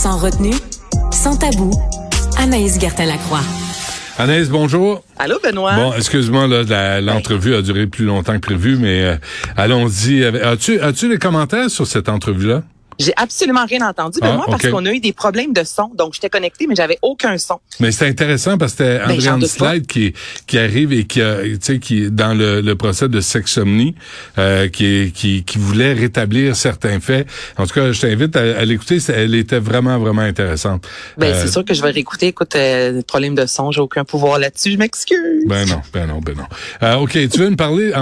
[0.00, 0.54] Sans retenue,
[1.10, 1.72] sans tabou,
[2.36, 3.40] Anaïs Gertin-Lacroix.
[4.16, 5.02] Anaïs, bonjour.
[5.18, 5.74] Allô, Benoît?
[5.74, 9.16] Bon, excuse-moi, là, l'entrevue a duré plus longtemps que prévu, mais euh,
[9.56, 10.22] allons-y.
[10.24, 12.62] As-tu as-tu des commentaires sur cette entrevue-là?
[12.98, 15.90] J'ai absolument rien entendu, Benoît, ah, parce qu'on a eu des problèmes de son.
[15.94, 17.60] Donc, j'étais connecté, mais j'avais aucun son.
[17.78, 20.14] Mais c'est intéressant parce que c'était ben, André Slide qui,
[20.46, 23.94] qui arrive et qui, a, tu sais, qui dans le, le procès de sexomnie,
[24.38, 27.28] euh, qui, qui, qui voulait rétablir certains faits.
[27.56, 28.98] En tout cas, je t'invite à, l'écouter.
[29.08, 30.88] Elle était vraiment, vraiment intéressante.
[31.16, 32.28] Ben, c'est euh, sûr que je vais réécouter.
[32.28, 34.72] Écoute, euh, problème de son, j'ai aucun pouvoir là-dessus.
[34.72, 35.44] Je m'excuse.
[35.46, 36.44] Ben non, ben non, ben non.
[36.82, 37.92] Euh, OK, tu veux me parler,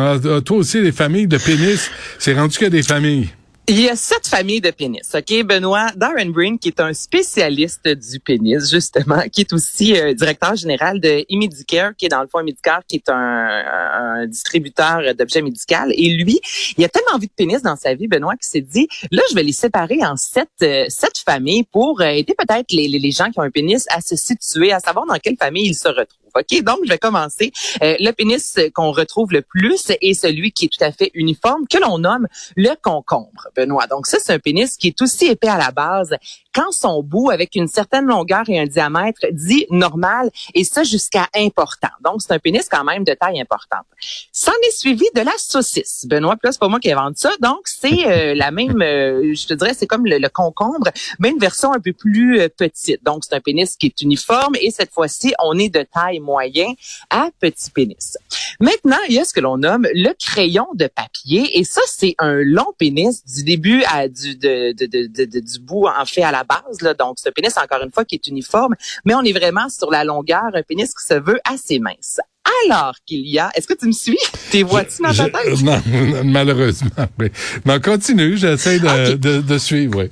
[0.45, 3.29] toi aussi, les familles de pénis, c'est rendu que des familles.
[3.69, 5.91] Il y a sept familles de pénis, OK, Benoît?
[5.97, 11.01] Darren Breen, qui est un spécialiste du pénis, justement, qui est aussi euh, directeur général
[11.01, 15.75] de Immedicare, qui est dans le fond Immedicare, qui est un, distributeur d'objets médicaux.
[15.91, 16.41] Et lui,
[16.79, 19.35] il a tellement envie de pénis dans sa vie, Benoît, qu'il s'est dit, là, je
[19.35, 23.33] vais les séparer en sept, euh, sept familles pour euh, aider peut-être les, les, gens
[23.33, 26.26] qui ont un pénis à se situer, à savoir dans quelle famille ils se retrouvent.
[26.39, 27.53] OK, donc je vais commencer.
[27.83, 31.67] Euh, le pénis qu'on retrouve le plus est celui qui est tout à fait uniforme,
[31.69, 33.87] que l'on nomme le concombre, Benoît.
[33.87, 36.15] Donc ça, c'est un pénis qui est aussi épais à la base
[36.57, 41.29] quand son bout, avec une certaine longueur et un diamètre dit normal, et ça jusqu'à
[41.37, 41.91] important.
[42.03, 43.85] Donc, c'est un pénis quand même de taille importante.
[44.33, 46.07] S'en est suivi de la saucisse.
[46.09, 47.31] Benoît, plus c'est pas moi qui invente ça.
[47.43, 51.39] Donc, c'est euh, la même, euh, je te dirais, c'est comme le, concombre, mais une
[51.39, 53.05] version un peu plus petite.
[53.05, 56.73] Donc, c'est un pénis qui est uniforme et cette fois-ci, on est de taille moyen
[57.11, 58.17] à petit pénis.
[58.61, 62.15] Maintenant, il y a ce que l'on nomme le crayon de papier et ça, c'est
[62.19, 66.33] un long pénis du début à du, de, de, de, du bout en fait à
[66.33, 66.81] la base.
[66.81, 66.95] Là.
[66.95, 68.75] Donc, ce pénis, encore une fois, qui est uniforme,
[69.05, 72.19] mais on est vraiment sur la longueur, un pénis qui se veut assez mince
[72.65, 74.19] alors qu'il y a, est-ce que tu me suis?
[74.51, 75.63] T'es vois-tu dans ta tête?
[75.63, 75.81] Non,
[76.25, 77.29] malheureusement, oui.
[77.65, 80.11] Mais continue, j'essaie de, de, de, suivre, oui.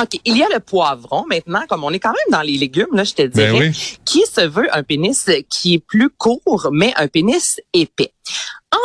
[0.00, 0.20] OK.
[0.24, 3.04] Il y a le poivron maintenant, comme on est quand même dans les légumes, là,
[3.04, 3.72] je te ben dirais,
[4.04, 8.12] qui se veut un pénis qui est plus court, mais un pénis épais.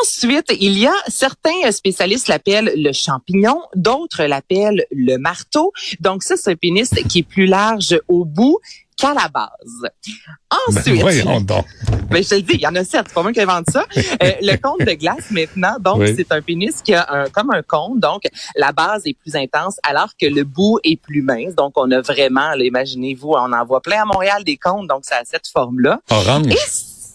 [0.02, 5.72] Ensuite, il y a certains spécialistes l'appellent le champignon, d'autres l'appellent le marteau.
[6.00, 8.60] Donc ça, c'est un pénis qui est plus large au bout
[8.98, 9.50] qu'à la base.
[9.82, 11.66] Ben, Ensuite, voyons donc.
[12.10, 13.70] Ben, je te le dis, il y en a sept, c'est pas moi qui invente
[13.70, 13.86] ça.
[13.96, 17.62] Euh, le cône de glace maintenant, donc c'est un pénis qui a un, comme un
[17.62, 18.24] cône, donc
[18.56, 21.54] la base est plus intense alors que le bout est plus mince.
[21.56, 25.18] Donc on a vraiment, imaginez-vous, on en voit plein à Montréal des cônes, donc ça
[25.18, 26.00] a cette forme-là.
[26.10, 26.54] Orange.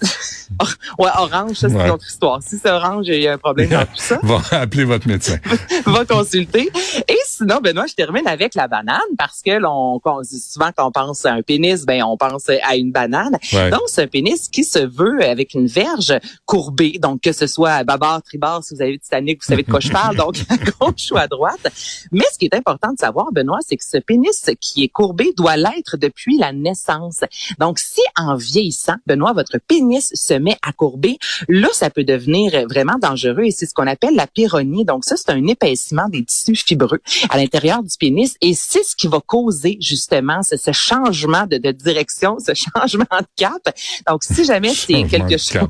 [0.98, 2.42] ouais, orange, ça, c'est une autre histoire.
[2.42, 4.18] Si c'est orange, il y a un problème dans tout ça.
[4.22, 5.36] Va appeler votre médecin.
[5.86, 6.70] Va consulter.
[7.08, 11.24] Et sinon, Benoît, je termine avec la banane parce que l'on, souvent quand on pense
[11.26, 13.36] à un pénis, ben, on pense à une banane.
[13.52, 16.98] Donc, c'est un pénis qui se veut avec une verge courbée.
[17.00, 19.80] Donc, que ce soit à bâbord, tribord, si vous avez Titanic, vous savez de quoi
[19.80, 20.16] je parle.
[20.16, 21.66] Donc, à gauche ou à droite.
[22.10, 25.32] Mais ce qui est important de savoir, Benoît, c'est que ce pénis qui est courbé
[25.36, 27.20] doit l'être depuis la naissance.
[27.58, 32.52] Donc, si en vieillissant, Benoît, votre pénis se met à courber, là, ça peut devenir
[32.68, 34.84] vraiment dangereux et c'est ce qu'on appelle la pyronie.
[34.84, 38.96] Donc ça, c'est un épaississement des tissus fibreux à l'intérieur du pénis et c'est ce
[38.96, 43.62] qui va causer justement ce, changement de, direction, ce changement de cap.
[44.08, 45.68] Donc si jamais c'est quelque chose...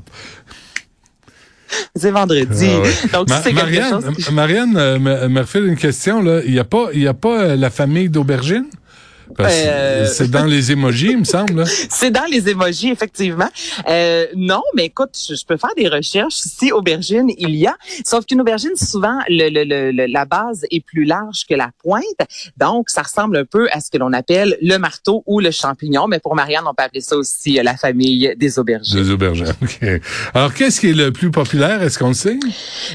[1.96, 2.68] C'est vendredi.
[2.68, 6.22] Ah Donc, c'est Marianne, quelque chose Marianne euh, me refait une question.
[6.22, 6.42] Là.
[6.44, 8.66] Il n'y a pas, il y a pas euh, la famille d'aubergines?
[9.40, 11.64] Euh, c'est dans les émojis, il me semble.
[11.90, 13.48] c'est dans les émojis, effectivement.
[13.88, 16.34] Euh, non, mais écoute, je, peux faire des recherches.
[16.34, 17.76] Si aubergine, il y a.
[18.04, 22.02] Sauf qu'une aubergine, souvent, le, le, la base est plus large que la pointe.
[22.56, 26.06] Donc, ça ressemble un peu à ce que l'on appelle le marteau ou le champignon.
[26.08, 29.02] Mais pour Marianne, on peut appeler ça aussi euh, la famille des aubergines.
[29.02, 29.88] Des aubergines, OK.
[30.34, 31.82] Alors, qu'est-ce qui est le plus populaire?
[31.82, 32.38] Est-ce qu'on le sait?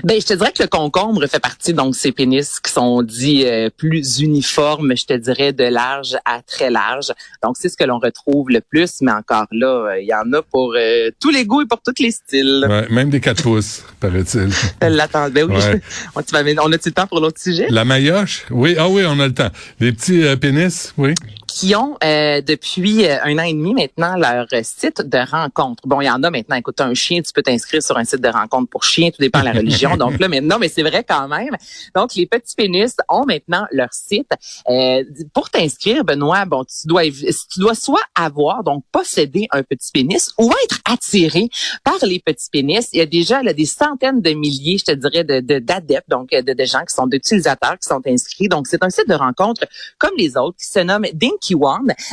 [0.03, 3.45] Ben, je te dirais que le concombre fait partie, donc, ces pénis qui sont dits
[3.77, 7.11] plus uniformes, je te dirais, de large à très large.
[7.43, 10.31] Donc, c'est ce que l'on retrouve le plus, mais encore là, euh, il y en
[10.33, 12.65] a pour euh, tous les goûts et pour tous les styles.
[12.67, 14.49] Ouais, même des 4 pouces, paraît-il.
[14.81, 15.55] L'attends, ben oui.
[16.15, 17.67] on, a le temps pour l'autre sujet?
[17.69, 18.45] La maillotche?
[18.49, 19.49] Oui, ah oui, on a le temps.
[19.79, 21.13] Les petits euh, pénis, oui
[21.57, 25.87] qui ont euh, depuis euh, un an et demi maintenant leur site de rencontre.
[25.87, 28.21] Bon, il y en a maintenant, écoute, un chien, tu peux t'inscrire sur un site
[28.21, 29.97] de rencontre pour chien, tout dépend de la religion.
[29.97, 31.55] donc là, mais non, mais c'est vrai quand même.
[31.95, 34.29] Donc, les petits pénis ont maintenant leur site.
[34.69, 39.91] Euh, pour t'inscrire, Benoît, bon, tu dois, tu dois soit avoir, donc posséder un petit
[39.91, 41.49] pénis ou être attiré
[41.83, 42.87] par les petits pénis.
[42.93, 46.33] Il y a déjà là, des centaines de milliers, je te dirais, de d'adeptes, donc
[46.33, 48.47] euh, de, gens qui sont d'utilisateurs qui sont inscrits.
[48.47, 49.65] Donc, c'est un site de rencontre
[49.97, 51.46] comme les autres qui se nomme Dink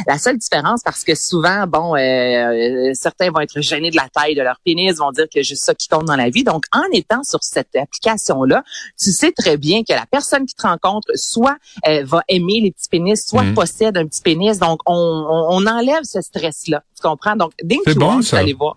[0.07, 4.09] la seule différence, parce que souvent, bon, euh, euh, certains vont être gênés de la
[4.09, 6.45] taille de leur pénis, vont dire que juste ça qui compte dans la vie.
[6.45, 8.63] Donc, en étant sur cette application-là,
[9.03, 11.57] tu sais très bien que la personne qui te rencontre, soit
[11.89, 13.55] euh, va aimer les petits pénis, soit mhm.
[13.55, 14.59] possède un petit pénis.
[14.59, 16.83] Donc, on, on, enlève ce stress-là.
[16.95, 17.37] Tu comprends?
[17.37, 18.75] Donc, dès que tu vas aller voir.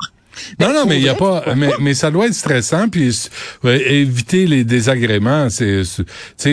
[0.59, 3.27] Non, non, mais il y a pas, mais, mais ça doit être stressant, puis
[3.65, 5.50] euh, éviter les désagréments.
[5.50, 5.83] C'est,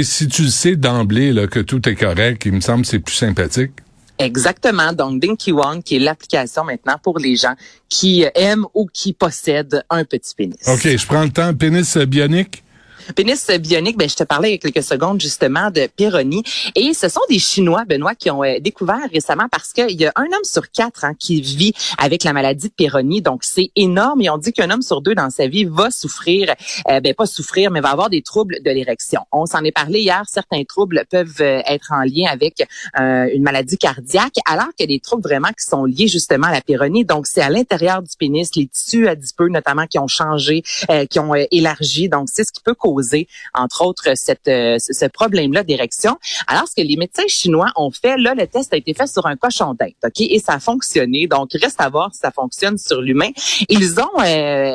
[0.02, 3.72] si tu sais d'emblée là que tout est correct, il me semble c'est plus sympathique.
[4.18, 4.92] Exactement.
[4.92, 7.54] Donc, Dinky One, qui est l'application maintenant pour les gens
[7.88, 10.56] qui aiment ou qui possèdent un petit pénis.
[10.68, 11.52] OK, je prends le temps.
[11.54, 12.63] Pénis bionique?
[13.12, 16.42] Pénis bionique, ben, je te parlais il y a quelques secondes justement de Péroni.
[16.74, 20.12] Et ce sont des Chinois, Benoît, qui ont euh, découvert récemment parce qu'il y a
[20.16, 23.20] un homme sur quatre hein, qui vit avec la maladie de Péroni.
[23.20, 24.22] Donc, c'est énorme.
[24.22, 26.54] Et on dit qu'un homme sur deux dans sa vie va souffrir,
[26.88, 29.20] euh, ben pas souffrir, mais va avoir des troubles de l'érection.
[29.32, 30.22] On s'en est parlé hier.
[30.26, 32.66] Certains troubles peuvent euh, être en lien avec
[32.96, 36.52] une maladie cardiaque, alors qu'il y a des troubles vraiment qui sont liés justement à
[36.52, 37.04] la Péroni.
[37.04, 40.62] Donc, c'est à l'intérieur du pénis, les tissus adipeux notamment qui ont changé,
[41.10, 42.08] qui ont élargi.
[42.08, 42.93] Donc, c'est ce qui peut causer
[43.54, 46.18] entre autres, cette, euh, ce problème-là d'érection.
[46.46, 49.26] Alors, ce que les médecins chinois ont fait, là, le test a été fait sur
[49.26, 50.20] un cochon d'Inde, OK?
[50.20, 51.26] Et ça a fonctionné.
[51.26, 53.30] Donc, reste à voir si ça fonctionne sur l'humain.
[53.68, 54.74] Ils ont, euh,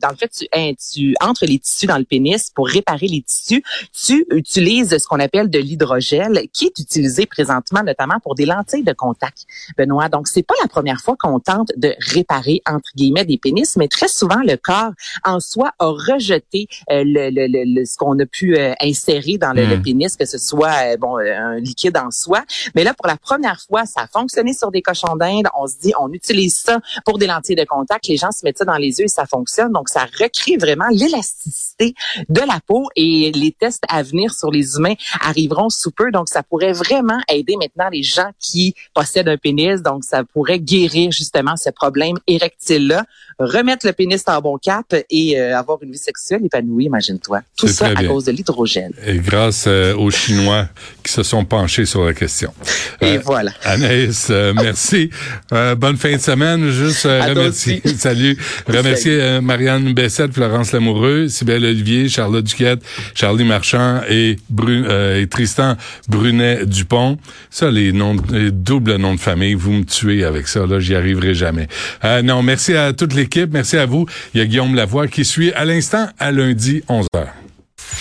[0.00, 3.22] dans le fait, tu, hein, tu entres les tissus dans le pénis pour réparer les
[3.22, 3.62] tissus.
[3.92, 8.84] Tu utilises ce qu'on appelle de l'hydrogel, qui est utilisé présentement notamment pour des lentilles
[8.84, 9.46] de contact,
[9.76, 10.08] Benoît.
[10.08, 13.88] Donc, c'est pas la première fois qu'on tente de réparer, entre guillemets, des pénis, mais
[13.88, 14.92] très souvent, le corps
[15.24, 19.52] en soi a rejeté euh, le, le le, ce qu'on a pu euh, insérer dans
[19.52, 19.82] le, hmm.
[19.82, 22.42] pénis, que ce soit euh, bon euh, un liquide en soi.
[22.74, 25.46] Mais là, pour la première fois, ça a fonctionné sur des cochons d'Inde.
[25.56, 28.06] On se dit, on utilise ça pour des lentilles de contact.
[28.08, 29.72] Les gens se mettent ça dans les yeux et ça fonctionne.
[29.72, 31.94] Donc, ça recrée vraiment l'élasticité
[32.28, 36.10] de la peau et les tests à venir sur les humains arriveront sous peu.
[36.10, 39.82] Donc, ça pourrait vraiment aider maintenant les gens qui possèdent un pénis.
[39.82, 43.04] Donc, ça pourrait guérir justement ce problème érectile-là,
[43.38, 47.31] remettre le pénis en bon cap et avoir une vie sexuelle épanouie, imagine-toi.
[47.56, 48.92] Tout ça à cause de l'hydrogène.
[49.06, 50.68] Et grâce euh, aux Chinois
[51.02, 52.52] qui se sont penchés sur la question.
[53.00, 53.52] Et euh, voilà.
[53.64, 55.10] Anaïs, euh, merci.
[55.50, 56.70] bonne fin de semaine.
[56.70, 58.36] Juste remercier, salut.
[58.68, 62.82] Remercier Marianne Bessette, Florence Lamoureux, Sybelle Olivier, Charlotte Duquette,
[63.14, 64.38] Charlie Marchand et,
[65.18, 65.76] et Tristan
[66.08, 67.18] Brunet-Dupont.
[67.50, 70.66] Ça, les noms, les doubles noms de famille, vous me tuez avec ça.
[70.66, 71.68] Là, j'y arriverai jamais.
[72.24, 73.50] non, merci à toute l'équipe.
[73.52, 74.06] Merci à vous.
[74.34, 77.21] Il y a Guillaume Lavoie qui suit à l'instant à lundi 11h.